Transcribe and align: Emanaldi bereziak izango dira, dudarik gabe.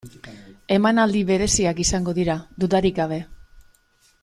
Emanaldi 0.77 1.21
bereziak 1.27 1.83
izango 1.85 2.15
dira, 2.21 2.39
dudarik 2.65 2.97
gabe. 3.03 3.21